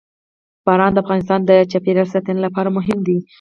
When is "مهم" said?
2.77-2.99